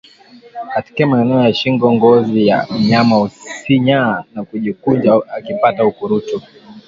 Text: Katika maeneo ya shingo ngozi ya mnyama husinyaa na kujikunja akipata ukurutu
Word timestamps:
Katika 0.75 1.07
maeneo 1.07 1.41
ya 1.43 1.53
shingo 1.53 1.93
ngozi 1.93 2.47
ya 2.47 2.67
mnyama 2.71 3.15
husinyaa 3.15 4.23
na 4.35 4.43
kujikunja 4.43 5.13
akipata 5.35 5.85
ukurutu 5.85 6.41